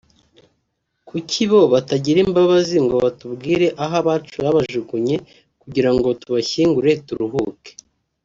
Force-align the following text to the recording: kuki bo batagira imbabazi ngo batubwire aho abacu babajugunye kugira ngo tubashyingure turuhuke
kuki 1.09 1.39
bo 1.49 1.61
batagira 1.73 2.19
imbabazi 2.25 2.77
ngo 2.85 2.95
batubwire 3.05 3.65
aho 3.83 3.93
abacu 4.01 4.35
babajugunye 4.43 5.15
kugira 5.61 5.89
ngo 5.95 6.07
tubashyingure 6.21 6.91
turuhuke 7.07 7.71